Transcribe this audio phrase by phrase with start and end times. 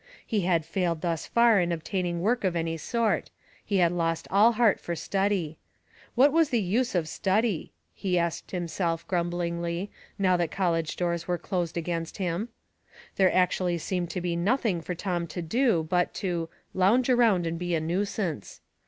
[0.25, 3.29] He had failed thus far in obtaining work of any sort—
[3.63, 5.59] he had lost all heart for study."
[6.15, 7.71] What was the use of study?
[7.83, 12.49] '* he asked himself, grumblingly, now that college doors were closed against him.
[13.17, 17.59] There actually seemed to be nothing for Tom to do but to" lounge around and
[17.59, 18.59] be a nuisance."